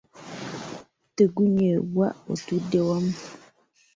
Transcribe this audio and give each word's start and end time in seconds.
Tegunywebwa 1.15 2.07
atudde 2.33 2.79
wamu. 2.87 3.15